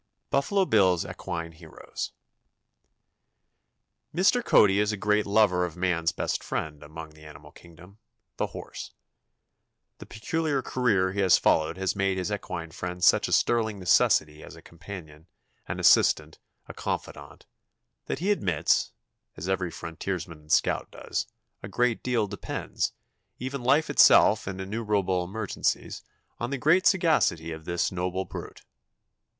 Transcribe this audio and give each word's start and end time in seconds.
BUFFALO 0.31 0.65
BILL'S 0.65 1.05
EQUINE 1.05 1.51
HEROES. 1.51 2.11
Mr. 4.15 4.43
Cody 4.43 4.79
is 4.79 4.91
a 4.91 4.97
great 4.97 5.27
lover 5.27 5.63
of 5.63 5.77
man's 5.77 6.11
best 6.11 6.43
friend 6.43 6.81
among 6.81 7.11
the 7.11 7.23
animal 7.23 7.51
kingdom 7.51 7.99
the 8.37 8.47
horse. 8.47 8.93
The 9.99 10.07
peculiar 10.07 10.63
career 10.63 11.11
he 11.11 11.19
has 11.19 11.37
followed 11.37 11.77
has 11.77 11.95
made 11.95 12.17
his 12.17 12.31
equine 12.31 12.71
friend 12.71 13.03
such 13.03 13.27
a 13.27 13.31
sterling 13.31 13.77
necessity 13.77 14.41
as 14.43 14.55
a 14.55 14.61
companion, 14.63 15.27
an 15.67 15.79
assistant, 15.79 16.39
a 16.67 16.73
confidant, 16.73 17.45
that 18.07 18.17
he 18.17 18.31
admits, 18.31 18.93
as 19.37 19.47
every 19.47 19.69
frontiersman 19.69 20.39
and 20.39 20.51
scout 20.51 20.89
does, 20.89 21.27
a 21.61 21.67
great 21.67 22.01
deal 22.01 22.25
depends, 22.25 22.93
even 23.37 23.61
life 23.63 23.87
itself 23.87 24.47
in 24.47 24.59
innumerable 24.59 25.23
emergencies, 25.23 26.01
on 26.39 26.49
the 26.49 26.57
general 26.57 26.81
sagacity 26.83 27.51
of 27.51 27.65
this 27.65 27.91
noble 27.91 28.25
brute. 28.25 28.63